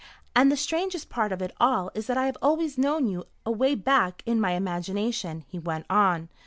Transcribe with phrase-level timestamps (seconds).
[0.35, 3.75] "And the strangest part of it all is that I have always known you away
[3.75, 6.27] back in my imagination," he went on.